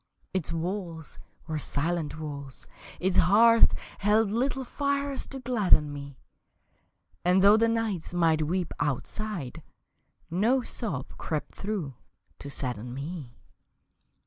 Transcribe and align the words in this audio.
Its 0.33 0.51
walls 0.51 1.19
were 1.45 1.59
silent 1.59 2.19
walls; 2.19 2.65
its 2.99 3.17
hearth 3.17 3.75
Held 3.99 4.31
little 4.31 4.63
fires 4.63 5.27
to 5.27 5.39
gladden 5.39 5.93
me 5.93 6.17
And 7.23 7.43
though 7.43 7.55
the 7.55 7.67
nights 7.69 8.11
might 8.11 8.41
weep 8.47 8.73
outside 8.79 9.61
No 10.31 10.63
sob 10.63 11.15
crept 11.19 11.53
through 11.53 11.93
to 12.39 12.49
sadden 12.49 12.95
me. 12.95 13.37